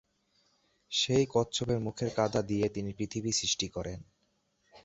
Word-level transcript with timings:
সেই 0.91 1.25
কচ্ছপের 1.31 1.79
মুখের 1.79 2.09
কাদা 2.15 2.41
দিয়ে 2.41 2.65
তিনি 2.69 2.91
পৃথিবী 2.93 3.31
সৃষ্টি 3.31 3.67
করেন। 3.67 3.99